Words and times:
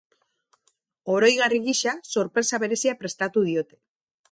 Oroigarri 1.15 1.61
gisa 1.67 1.95
sorpresa 2.15 2.61
berezia 2.65 2.97
prestatu 3.05 3.47
diote. 3.53 3.79